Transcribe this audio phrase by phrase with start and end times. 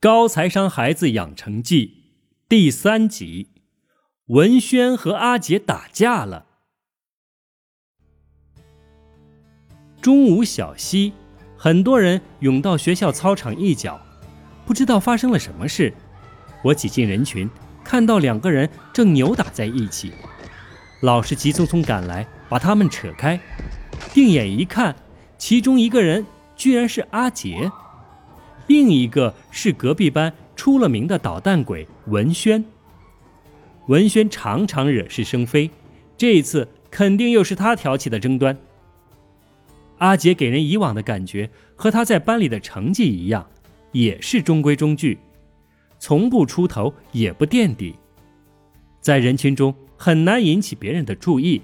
[0.00, 2.12] 高财商孩子养成记
[2.48, 3.48] 第三集：
[4.26, 6.46] 文轩和阿杰打架了。
[10.00, 11.14] 中午小息，
[11.56, 14.00] 很多人涌到学校操场一角，
[14.64, 15.92] 不知道发生了什么事。
[16.62, 17.50] 我挤进人群，
[17.82, 20.12] 看到两个人正扭打在一起。
[21.00, 23.40] 老师急匆匆赶来，把他们扯开。
[24.14, 24.94] 定眼一看，
[25.36, 26.24] 其中一个人
[26.54, 27.68] 居然是阿杰。
[28.68, 32.64] 另一个是隔壁班出了名的捣蛋鬼文轩。
[33.86, 35.70] 文轩常常惹是生非，
[36.16, 38.56] 这一次肯定又是他挑起的争端。
[39.96, 43.48] 阿杰给人以往的感觉和他在班里的成绩一样，
[43.92, 45.18] 也是中规中矩，
[45.98, 47.94] 从不出头也不垫底，
[49.00, 51.62] 在人群中很难引起别人的注意。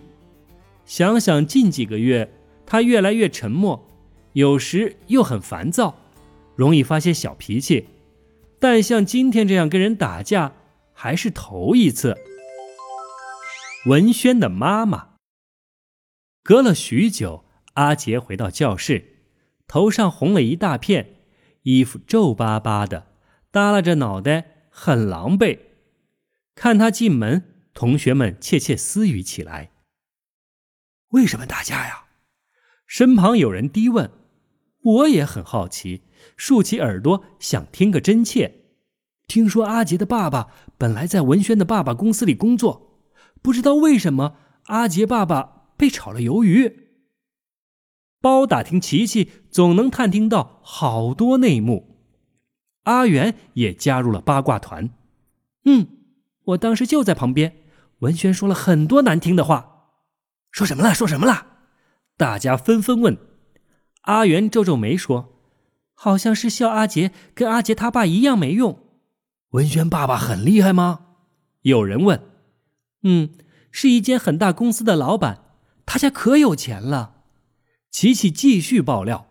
[0.86, 2.28] 想想近几个月，
[2.64, 3.86] 他越来越沉默，
[4.32, 5.94] 有时又很烦躁。
[6.56, 7.88] 容易发些小脾气，
[8.60, 10.54] 但像今天这样跟人打架
[10.92, 12.16] 还是头一次。
[13.86, 15.14] 文轩的妈妈。
[16.42, 19.22] 隔了许久，阿杰回到教室，
[19.66, 21.16] 头上红了一大片，
[21.62, 23.06] 衣服皱巴巴的，
[23.50, 25.58] 耷拉着脑袋，很狼狈。
[26.54, 29.72] 看他进门，同学们窃窃私语起来
[31.10, 32.04] ：“为什么打架呀？”
[32.86, 34.10] 身旁有人低问。
[34.82, 36.03] 我也很好奇，
[36.36, 38.62] 竖起耳朵想听个真切。
[39.26, 43.00] 听说阿杰的爸爸本来在文轩的爸爸公司里工作，
[43.40, 46.90] 不知道为什么阿杰爸爸被炒了鱿鱼。
[48.20, 51.98] 包打听琪琪，总能探听到好多内幕。
[52.84, 54.90] 阿元也加入了八卦团。
[55.64, 55.88] 嗯，
[56.44, 57.56] 我当时就在旁边。
[58.00, 59.92] 文轩说了很多难听的话，
[60.50, 60.92] 说什么了？
[60.92, 61.46] 说什么了？
[62.18, 63.16] 大家纷纷问。
[64.02, 65.33] 阿元皱皱眉说
[65.94, 68.80] ：“好像是笑阿杰跟阿杰他爸一样没用。”
[69.50, 71.06] 文轩爸爸很厉害吗？
[71.62, 72.20] 有人问。
[73.02, 73.30] “嗯，
[73.70, 75.44] 是一间很大公司的老板，
[75.86, 77.22] 他家可有钱了。”
[77.90, 79.28] 琪琪继续爆料：“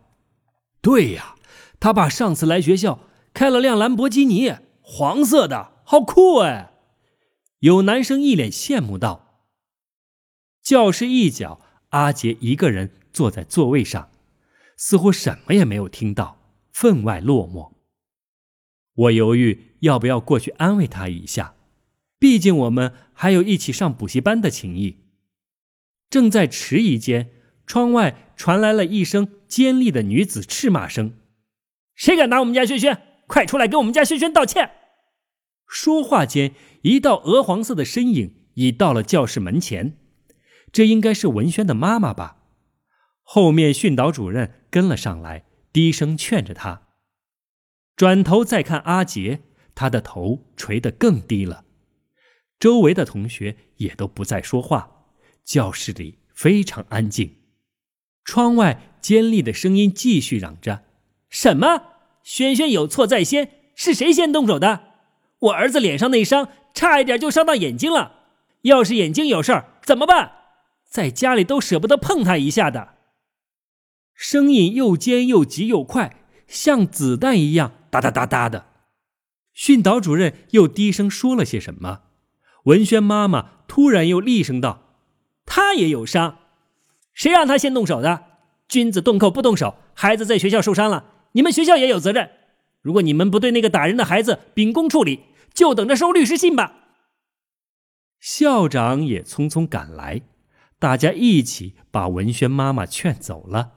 [0.82, 1.36] 对呀，
[1.80, 3.00] 他爸上次来学校
[3.34, 6.72] 开了辆兰博基尼，黄色的，好酷哎！”
[7.60, 9.44] 有男生一脸羡慕道。
[10.62, 14.10] 教室一角，阿杰一个人坐在座位上。
[14.78, 16.38] 似乎什么也没有听到，
[16.74, 17.74] 分外落寞。
[18.96, 21.56] 我犹豫要不要过去安慰他一下，
[22.20, 24.98] 毕竟我们还有一起上补习班的情谊。
[26.10, 27.32] 正在迟疑间，
[27.66, 31.14] 窗外传来了一声尖利的女子斥骂声
[31.96, 33.02] ：“谁敢打我们家轩轩？
[33.26, 34.72] 快出来给我们家轩轩道歉！”
[35.66, 36.54] 说话间，
[36.84, 39.98] 一道鹅黄色的身影已到了教室门前，
[40.72, 42.38] 这应该是文轩的妈妈吧。
[43.24, 46.84] 后面训导主任跟了上来，低声劝着他。
[47.96, 49.42] 转头再看阿杰，
[49.76, 51.66] 他的头垂得更低了。
[52.60, 55.08] 周围的同学也都不再说话，
[55.44, 57.38] 教室里非常安静。
[58.24, 60.86] 窗外尖利的声音继续嚷着
[61.30, 61.84] ：“什么？
[62.24, 63.50] 轩轩有错在先？
[63.76, 64.94] 是谁先动手的？
[65.40, 68.22] 我儿子脸上那伤，差一点就伤到眼睛了。
[68.62, 70.32] 要是眼睛有事儿怎么办？
[70.88, 72.93] 在家里都舍不得碰他一下的。”
[74.14, 76.16] 声音又尖又急又快，
[76.48, 78.68] 像子弹一样哒哒哒哒的。
[79.54, 82.02] 训导主任又低声说了些什么？
[82.66, 84.96] 文轩妈妈突然又厉声道
[85.46, 86.40] ：“他也有伤，
[87.14, 88.24] 谁让他先动手的？
[88.68, 92.32] 君子动口不动手，孩子在学校受伤了，你们学校也有责任。
[92.82, 96.74] 如果你们不对那个打人的孩子秉公处理，就等着收律师信吧。”
[98.20, 100.22] 校长也匆匆赶来，
[100.80, 103.74] 大家一起把文轩妈妈劝走了。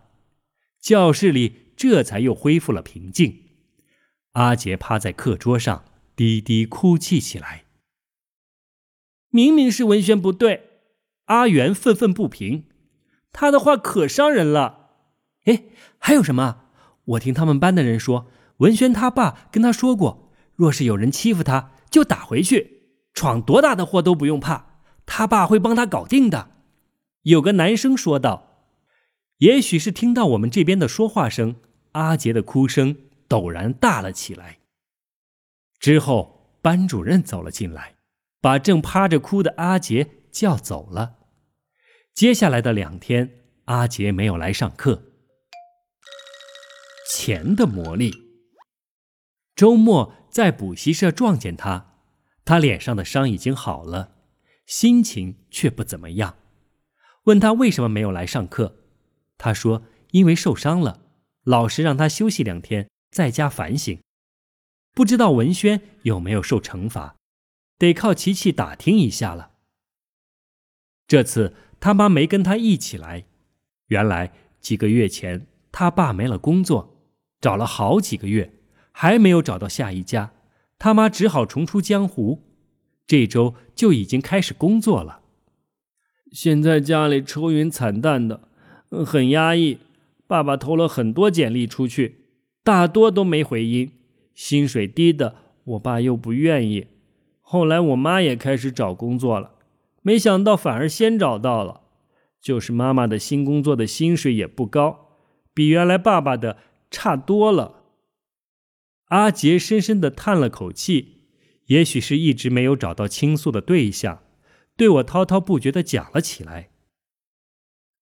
[0.86, 3.42] 教室里这才又恢复了平静。
[4.34, 7.64] 阿杰趴在课桌上，低低哭泣起来。
[9.30, 10.62] 明明是文轩不对，
[11.24, 12.69] 阿元愤愤不平。
[13.32, 14.91] 他的话可伤人了。
[15.47, 15.64] 哎，
[15.98, 16.66] 还有什么？
[17.04, 26.53] 我听他们班的人说，文轩他爸跟他说过，若是有人欺负他，就打回去，闯多大的祸都不用怕，他爸会帮他搞定的。
[27.22, 28.46] 有个男生说道。
[29.38, 31.56] 也许是听到我们这边的说话声，
[31.92, 32.97] 阿杰的哭声
[33.28, 34.59] 陡然大了起来。
[35.78, 37.97] 之后，班主任走了进来，
[38.41, 41.16] 把正趴着哭的阿杰叫走了。
[42.15, 45.03] 接下来的两天，阿杰没有来上课。
[47.10, 48.12] 钱的魔力。
[49.54, 51.94] 周末在补习社撞见他，
[52.44, 54.16] 他脸上的伤已经好了，
[54.66, 56.36] 心情却不怎么样。
[57.24, 58.85] 问他为什么没有来上课。
[59.38, 61.00] 他说：“因为受伤了，
[61.44, 63.98] 老师让他休息两天，在家反省。”
[64.94, 67.16] 不知道文轩有没有受惩罚，
[67.78, 69.50] 得靠琪琪打听一下了。
[71.06, 73.27] 这次他妈没跟他一起来，
[73.88, 76.97] 原来几个月前他爸没了工作，
[77.41, 78.54] 找了好几个月，
[78.91, 80.32] 还没有找到下一家，
[80.78, 82.42] 他妈只好重出江湖。
[83.06, 85.21] 这周就已经开始工作了。
[86.32, 88.48] 现在家里愁云惨淡的，
[89.04, 89.78] 很压抑。
[90.27, 92.27] 爸爸投了很多简历出去，
[92.65, 93.93] 大多都没回音。
[94.34, 96.89] 薪水低的，我爸又不愿意。
[97.41, 99.53] 后来我妈也开始找工作了，
[100.03, 101.83] 没想到反而先找到了。
[102.41, 105.09] 就是妈妈的新工作的薪水也不高，
[105.54, 106.59] 比原来爸爸的
[106.91, 107.84] 差多了。
[109.07, 111.22] 阿杰深深的叹了口气，
[111.66, 114.22] 也许是一直没有找到倾诉的对象，
[114.77, 116.71] 对我滔滔不绝的讲了起来。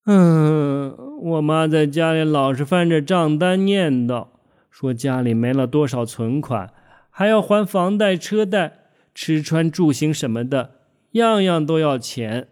[0.07, 4.29] 嗯，我妈在家里老是翻着账单念叨，
[4.71, 6.73] 说家里没了多少存款，
[7.09, 10.81] 还要还房贷、车贷，吃穿住行什么的，
[11.13, 12.49] 样样都要钱。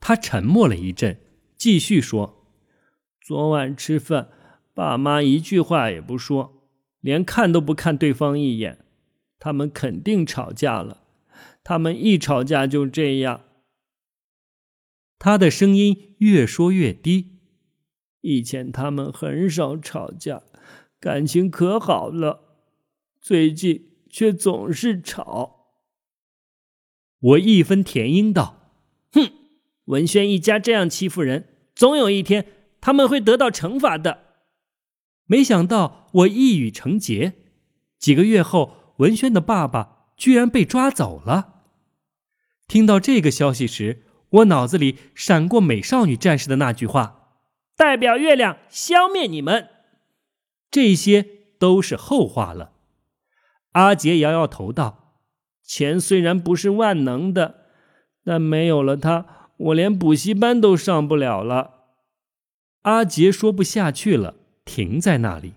[0.00, 1.18] 他沉默了一阵，
[1.56, 2.44] 继续说
[3.22, 4.28] ：“昨晚吃饭，
[4.74, 6.64] 爸妈一句话也不说，
[7.00, 8.78] 连看都不看对方一眼，
[9.38, 10.98] 他们肯定吵架了。
[11.62, 13.42] 他们一吵架就这样。”
[15.18, 17.38] 他的声音越说越低。
[18.20, 20.42] 以前他们很少吵架，
[20.98, 22.40] 感情可好了，
[23.20, 25.66] 最近却总是吵。
[27.18, 28.72] 我义愤填膺道
[29.12, 29.32] ：“哼，
[29.86, 32.46] 文轩一家这样欺负人，总有一天
[32.80, 34.24] 他们会得到惩罚的。”
[35.26, 37.34] 没想到我一语成结，
[37.98, 41.64] 几个月后，文轩的爸爸居然被抓走了。
[42.68, 47.38] 听到这个消息时，我脑子里闪过美少女战士的那句话
[47.76, 49.68] ：“代表月亮消灭你们。”
[50.70, 51.24] 这些
[51.58, 52.72] 都是后话了。
[53.72, 55.20] 阿杰摇摇头道
[55.62, 57.66] ：“钱虽然不是万能的，
[58.24, 61.84] 但没有了它，我连补习班都上不了了。”
[62.82, 65.54] 阿杰说不下去了，停在那里。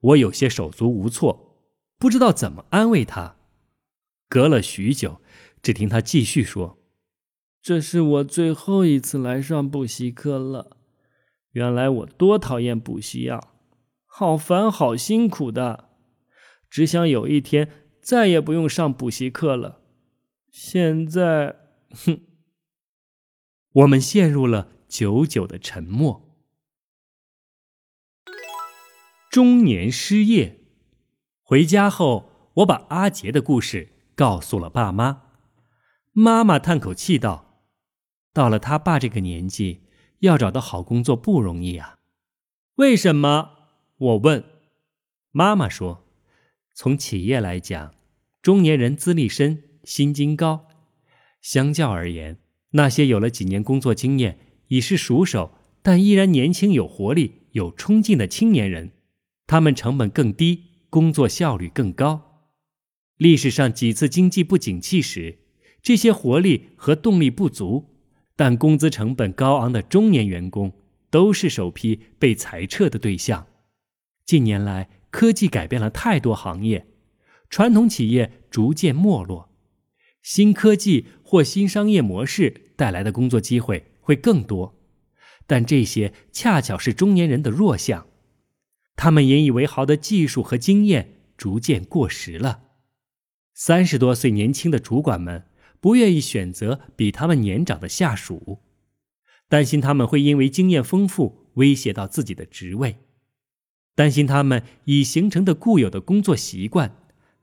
[0.00, 1.58] 我有些手足无措，
[1.98, 3.36] 不知道怎么安慰他。
[4.28, 5.20] 隔了许久，
[5.62, 6.78] 只听他继续说。
[7.62, 10.78] 这是我最后一次来上补习课了。
[11.52, 13.40] 原来我多讨厌补习啊，
[14.04, 15.90] 好烦，好辛苦的，
[16.68, 17.70] 只想有一天
[18.02, 19.80] 再也不用上补习课了。
[20.50, 21.56] 现在，
[21.90, 22.20] 哼。
[23.74, 26.36] 我们陷入了久久的沉默。
[29.30, 30.60] 中年失业，
[31.40, 35.22] 回家后，我把阿杰的故事告诉了爸妈。
[36.10, 37.50] 妈妈叹口气道。
[38.32, 39.80] 到了他爸这个年纪，
[40.20, 41.98] 要找到好工作不容易啊。
[42.76, 43.50] 为什么？
[43.98, 44.44] 我问。
[45.30, 46.06] 妈妈说
[46.74, 47.94] ：“从企业来讲，
[48.40, 50.66] 中年人资历深、薪金高。
[51.40, 52.38] 相较而言，
[52.70, 54.38] 那些有了几年工作经验、
[54.68, 55.52] 已是熟手，
[55.82, 58.92] 但依然年轻、有活力、有冲劲的青年人，
[59.46, 62.46] 他们成本更低，工作效率更高。
[63.16, 65.38] 历史上几次经济不景气时，
[65.82, 67.90] 这些活力和动力不足。”
[68.34, 70.72] 但工资成本高昂的中年员工
[71.10, 73.46] 都是首批被裁撤的对象。
[74.24, 76.86] 近年来，科技改变了太多行业，
[77.50, 79.50] 传统企业逐渐没落，
[80.22, 84.80] 新科技或新商业模式带来的工作机会会更多。
[85.46, 88.06] 但这些恰巧是中年人的弱项，
[88.96, 92.62] 他们引以为豪的技术和经验逐渐过时了。
[93.52, 95.44] 三十多岁年轻的主管们。
[95.82, 98.60] 不愿意选择比他们年长的下属，
[99.48, 102.98] 担心他们会因为经验丰富威胁到自己的职位，
[103.96, 106.96] 担心他们已形成的固有的工作习惯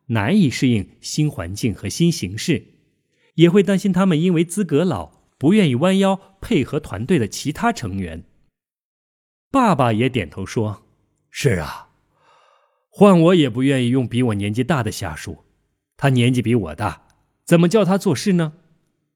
[0.06, 2.66] 难以适应新环境和新形势，
[3.36, 8.24] 也会担心他们因为资格老不愿意弯腰配合团队的其他成员。
[9.52, 10.84] 爸爸也点头说
[11.30, 11.90] ：“是啊，
[12.88, 15.44] 换我也不愿意用比我年纪大的下属，
[15.98, 17.08] 他年纪比我大。”
[17.50, 18.54] 怎么叫他做事呢？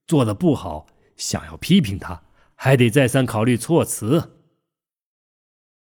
[0.08, 2.24] 做的不好，想要批评他，
[2.56, 4.40] 还得再三考虑措辞。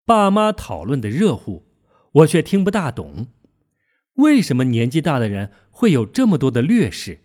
[0.04, 1.64] 爸妈讨论的热乎，
[2.12, 3.28] 我却听不大懂。
[4.16, 7.20] 为什么年纪大的人会有这么多的劣势？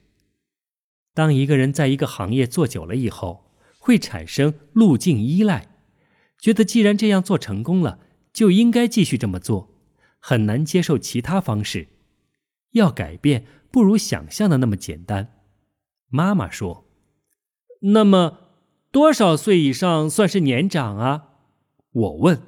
[1.14, 5.68] 当一个人在一个行业做久了以后，会产生路径依赖，
[6.40, 8.00] 觉得既然这样做成功了，
[8.32, 9.76] 就应该继续这么做，
[10.18, 11.90] 很难接受其他方式。
[12.72, 13.46] 要改变。
[13.72, 15.40] 不如想象的那么简单，
[16.10, 16.86] 妈妈说
[17.94, 18.40] ：“那么
[18.92, 21.26] 多少岁以上算是年长啊？”
[21.92, 22.42] 我问。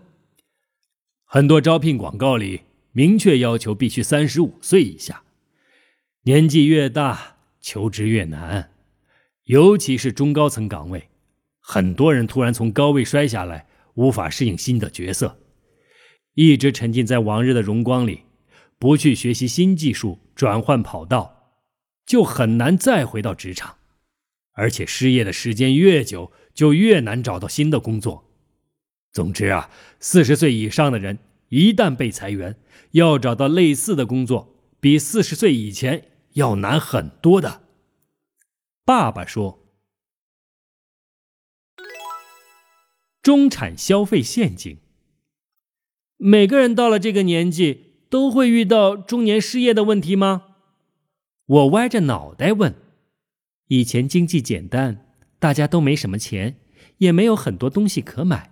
[1.25, 2.61] 很多招聘广告里
[2.91, 5.23] 明确要求必须三十五岁以下。
[6.23, 8.71] 年纪越大，求职越难，
[9.45, 11.09] 尤其是中高层岗位，
[11.59, 15.39] 很多人突然从高位摔下来，无法适应新的角色，
[16.33, 18.21] 一直沉浸在往日的荣光里，
[18.81, 21.53] 不去学习新技术，转换跑道，
[22.03, 23.77] 就很难再回到职场。
[24.53, 28.27] 而且失业的时间越久，就越难找到新的工作。
[29.11, 29.69] 总之啊，
[29.99, 31.19] 四十岁以上的人
[31.49, 32.57] 一旦被裁员，
[32.93, 36.07] 要找到类似的工作，比四十岁以前。
[36.33, 37.63] 要难很多的。
[38.85, 39.67] 爸爸说
[43.21, 44.79] ：“中产消费陷阱，
[46.15, 50.43] 每个人到了这个年纪都会遇到中年失业的问题吗？”
[51.47, 52.75] 我歪着脑袋问。
[53.67, 55.05] 以前经济简单，
[55.39, 56.57] 大家都没什么钱，
[56.97, 58.51] 也没有很多东西可买，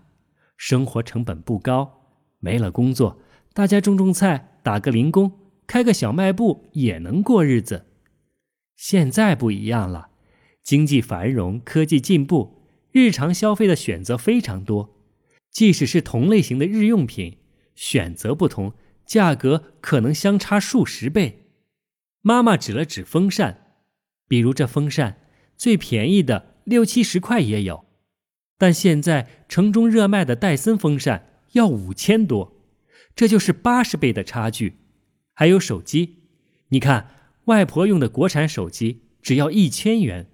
[0.55, 2.15] 生活成本不高。
[2.39, 3.19] 没了工作，
[3.53, 5.33] 大家种种菜，打个零工。
[5.67, 7.85] 开个小卖部也能过日子，
[8.75, 10.09] 现在不一样了，
[10.63, 14.97] 经济繁荣，科技进步，日常消费的选择非常多。
[15.51, 17.37] 即使是同类型的日用品，
[17.75, 18.73] 选择不同，
[19.09, 21.47] 价格可能相差数十倍。
[22.21, 23.73] 妈妈指了指风扇，
[24.27, 25.17] 比如这风扇，
[25.57, 27.85] 最便宜的六七十块也有，
[28.55, 32.61] 但现在城中热卖的戴森风扇要五千多，
[33.15, 34.77] 这就是八十倍的差距。
[35.33, 36.19] 还有手机，
[36.67, 37.09] 你看，
[37.45, 40.29] 外婆用的国产手机只要一千元，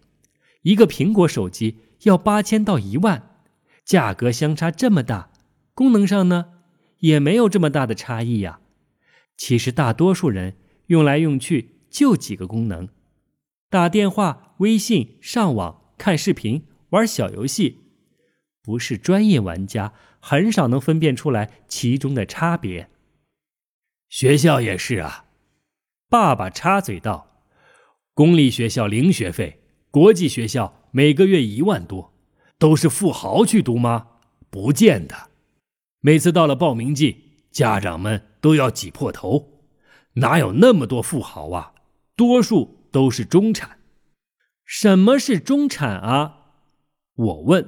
[0.64, 3.40] 一个苹果手机要八千到一万，
[3.86, 5.32] 价格相差这么大，
[5.74, 6.48] 功能上呢
[7.00, 8.60] 也没有这么大的差异呀。
[9.38, 10.56] 其实大多数人
[10.88, 12.90] 用来用去就几个功能：
[13.70, 17.80] 打电话、微信、上网、看视频、玩小游戏，
[18.62, 22.90] 不是专业玩家很少能分辨出来其中的差别。
[24.10, 25.26] 学校也是啊，
[26.10, 27.42] 爸爸插嘴道
[28.14, 29.62] ：“公立学校零学费，
[29.92, 32.14] 国际学校每个月一万多，
[32.58, 34.08] 都是富豪去读吗？
[34.50, 35.32] 不见得。
[36.00, 39.64] 每次到了报名季，家长们都要挤破头，
[40.14, 41.74] 哪有那么多富豪啊？
[42.16, 43.80] 多数都是中产。
[44.64, 46.52] 什么是中产啊？
[47.16, 47.68] 我问。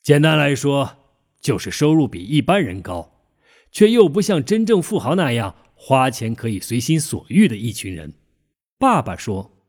[0.00, 0.96] 简单来说，
[1.40, 3.16] 就是收入比一般人高。”
[3.72, 8.14] 却又不像真正富豪那样花钱可以随心所欲的一群人，
[8.78, 9.66] 爸爸说：“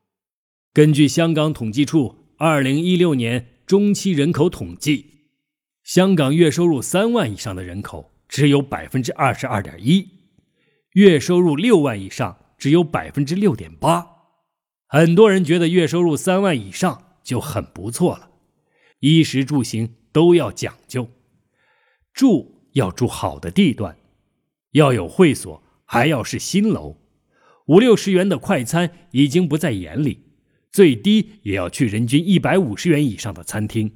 [0.71, 5.29] 根据香港统计处二零一六年中期人口统计，
[5.83, 10.09] 香港月收入三万以上的人口只有百分之二十二点一，
[10.93, 14.07] 月收入六万以上只有百分之六点八。
[14.88, 18.31] 很多人觉得月收入三万以上就很不错了，
[19.01, 21.07] 衣食住行都要讲究，
[22.11, 23.97] 住。”要住好的地段，
[24.71, 26.95] 要有会所，还要是新楼。
[27.65, 30.19] 五六十元的快餐已经不在眼里，
[30.71, 33.91] 最低也要去人均一百五十元以上的餐厅。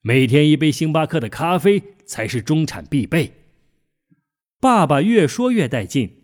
[0.00, 3.32] 每天一杯星巴克的咖啡才是中产必备。
[4.60, 6.22] 爸爸越说越带劲，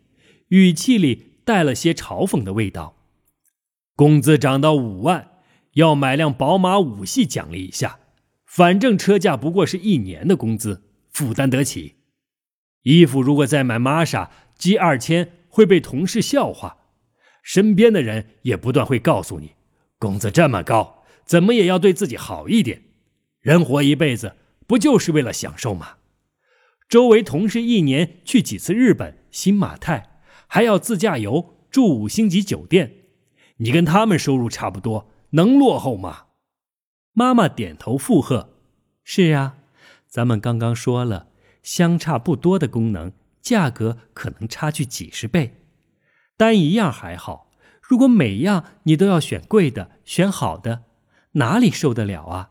[0.49, 2.97] 语气里带了些嘲讽的味道。
[3.95, 5.31] 工资涨到五万，
[5.75, 8.01] 要买辆宝马五系奖励一下，
[8.45, 10.83] 反正车价不过是一年的工资。
[11.13, 11.95] 负担得起，
[12.83, 16.79] 衣服如果再买玛莎 G 二千会被同事笑话，
[17.41, 19.53] 身边的人也不断会告诉你，
[20.01, 22.83] 工资这么高，怎么也要对自己好一点。
[23.41, 24.35] 人活一辈子
[24.67, 25.99] 不就是为了享受吗？
[26.95, 32.93] 周围同事一年去几次日本、新马泰，还要自驾游住五星级酒店，
[33.57, 36.27] 你跟他们收入差不多，能落后吗？
[37.13, 38.51] 妈妈点头附和
[39.03, 39.57] ：“是啊。”
[40.07, 41.31] 咱们刚刚说了，
[41.65, 43.11] 相差不多的功能，
[43.43, 45.65] 价格可能差距几十倍。
[46.37, 47.51] 单一样还好，
[47.83, 50.85] 如果每样你都要选贵的、选好的，
[51.33, 52.51] 哪里受得了啊？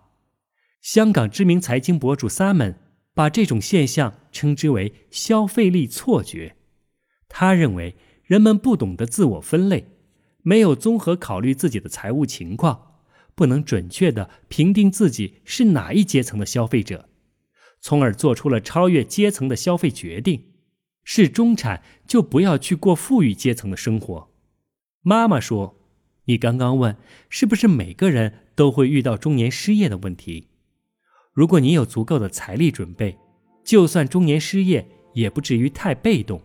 [0.81, 2.75] 香港知名财经博主 Simon
[3.13, 6.55] 把这种现象称之为“消费力错觉”。
[7.29, 9.87] 他认为人们不懂得自我分类，
[10.41, 12.95] 没有综合考虑自己的财务情况，
[13.35, 17.09] 不能准确的评定自己是哪一阶层的消费者。
[17.79, 20.53] 从而做出了超越阶层的消费决定，
[21.03, 24.31] 是中产就不要去过富裕阶层的生活。
[25.01, 25.77] 妈妈说
[26.25, 26.95] ：“你刚刚问
[27.29, 30.47] 是不是每个人都会遇到中年失业的问题？
[31.33, 33.17] 如果你有足够的财力准备，
[33.63, 36.41] 就算中年失业也不至于太被动。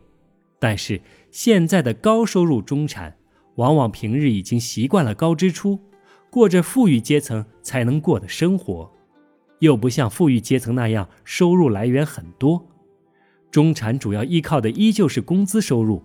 [0.58, 3.16] 但是现在的高收入中产，
[3.56, 5.78] 往往平日已经习惯了高支出，
[6.30, 8.90] 过着富裕阶层才能过的生活。”
[9.60, 12.64] 又不像富裕阶层那样收入来源很多，
[13.50, 16.00] 中产主要依靠的依旧是工资收入，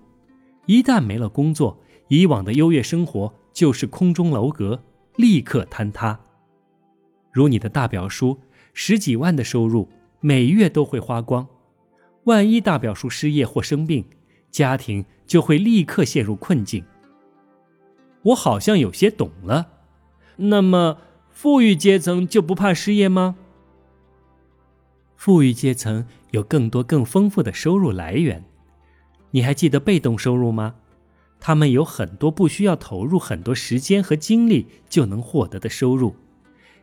[0.66, 4.84] 一旦没了工作，以往的优越生活就是空中楼阁，
[5.18, 6.20] 立刻坍塌。
[7.32, 8.36] 如你的大表叔，
[8.74, 9.88] 十几万的收入，
[10.20, 11.48] 每月都会花光，
[12.24, 14.04] 万一大表叔失业或生病，
[14.52, 16.84] 家庭就会立刻陷入困境。
[18.24, 19.68] 我好像有些懂了，
[20.38, 20.98] 那么
[21.30, 23.36] 富裕阶层就不怕失业吗？
[25.16, 28.44] 富裕阶层有更多更丰富的收入来源，
[29.32, 30.76] 你还记得被动收入吗？
[31.40, 36.16] 他们有很多不需要投入很多时间和精力就能获得的收入，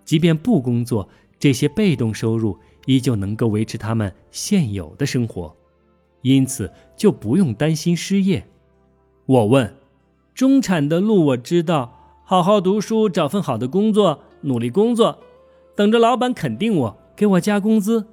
[0.05, 1.09] 即便不工作，
[1.41, 2.57] 这些被动收入
[2.87, 5.57] 依旧能够维持他们现有的生活，
[6.23, 8.47] 因此就不用担心失业。
[9.27, 9.75] 我问：
[10.35, 15.19] 中产的路我知道，好好读书，找份好的工作，努力工作，
[15.75, 18.07] 等着老板肯定我，给我加工资。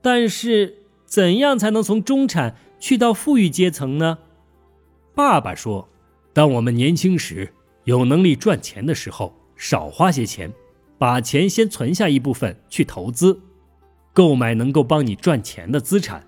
[0.00, 4.18] 但是，怎样才能从中产去到富裕阶层呢？
[5.14, 5.88] 爸爸说
[6.32, 7.52] ：“当我们年轻时
[7.84, 10.52] 有能力赚钱的时候，少花些钱，
[11.02, 13.40] 把钱先存下一部分去投资，
[14.12, 16.24] 购买能够帮你赚钱的资产，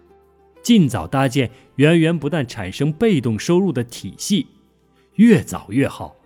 [0.64, 4.48] 尽早搭建源源不断产生被动收入的体系，
[5.14, 6.16] 越早越好。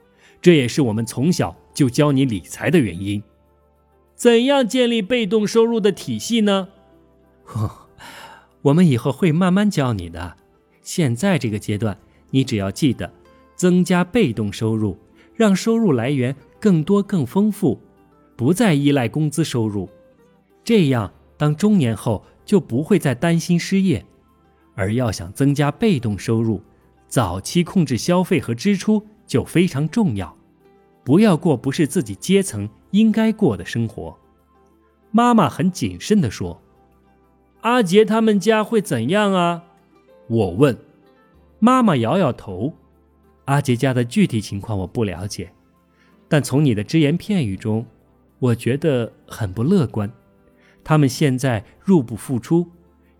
[0.41, 3.23] 这也是我们从小就教你理财的原因。
[4.15, 6.69] 怎样建立被动收入的体系呢？”
[7.45, 7.71] 呵
[8.63, 10.39] 我们以后会慢慢教你的。
[10.81, 11.99] 现在这个阶段，
[12.31, 13.13] 你只要记得
[13.55, 14.97] 增加被动收入，
[15.35, 17.79] 让收入来源更多更丰富，
[18.39, 19.89] 不再依赖工资收入。
[20.63, 24.07] 这样，当中年后就不会再担心失业。
[24.77, 26.63] 而要想增加被动收入，
[27.09, 30.37] 早期控制消费和支出就非常重要。
[31.03, 34.17] 不要过不是自己阶层应该过的生活。
[35.11, 36.63] 妈妈很谨慎地说。
[37.63, 39.65] 阿杰他们家会怎样啊？
[40.29, 40.79] 我问。
[41.59, 42.73] 妈妈摇摇头。
[43.47, 45.51] 阿杰家的具体情况我不了解，
[46.29, 47.85] 但从你的只言片语中，
[48.39, 50.11] 我觉得很不乐观。
[50.85, 52.67] 他们现在入不敷出，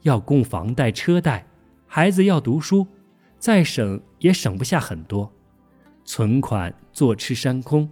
[0.03, 1.47] 要供房贷车贷，
[1.87, 2.87] 孩子要读书，
[3.39, 5.31] 再省也省不下很多，
[6.05, 7.89] 存款坐吃山空。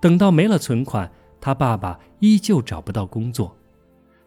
[0.00, 3.56] 等到没了存款，他爸爸依旧找不到工作。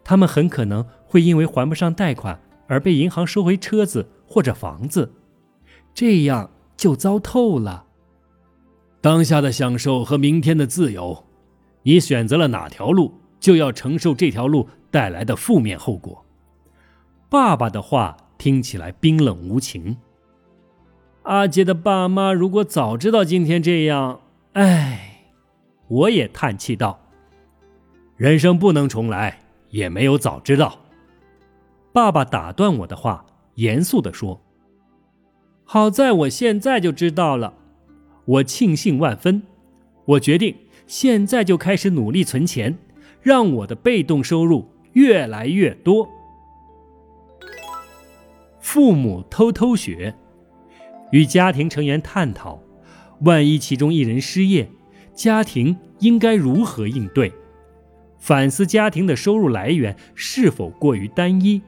[0.04, 5.12] 他们很可能会因为还不上贷款而被银行收回车子或者房子，
[5.94, 7.86] 这样就糟透了。
[9.02, 11.26] 当下的享受和明天的自由，
[11.86, 16.26] 你选择了哪条路，就要承受这条路带来的负面后果。
[17.30, 19.96] 爸爸的话听起来冰冷无情。
[21.24, 24.22] 阿杰的爸妈如果早知道今天这样，
[24.54, 25.32] 唉，
[25.88, 27.00] 我也叹气道
[28.18, 30.80] ：“人生不能重来。”也没有早知道。
[31.92, 34.40] 爸爸打断我的话，严肃地说
[35.66, 37.54] ：“好在我现在就知道了，
[38.24, 39.44] 我庆幸万分。
[40.06, 40.56] 我决定
[40.88, 42.78] 现在就开始努力存钱，
[43.22, 46.10] 让我的被动收入越来越多。”
[48.60, 50.16] 父母偷偷学，
[51.12, 52.60] 与家庭成员探讨：
[53.22, 54.70] 万一其中一人失业，
[55.14, 57.32] 家庭应该如何应对？
[58.18, 61.62] 反思家庭的收入来源是否过于单一，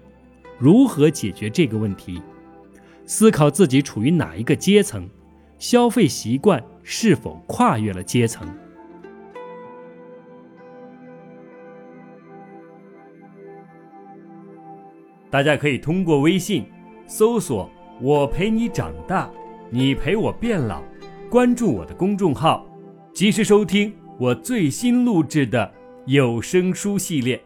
[0.58, 2.22] 如何解决这个问题？
[3.06, 5.08] 思考自己处于哪一个阶层，
[5.60, 8.48] 消费习惯是否跨越了阶层。
[15.38, 16.66] 大家可以通过微信
[17.06, 17.70] 搜索
[18.02, 19.30] “我陪你长大，
[19.70, 20.82] 你陪我变老”，
[21.30, 22.66] 关注我的公众号，
[23.14, 25.72] 及时收听我最新录制的。
[26.08, 27.40] 有声书系列。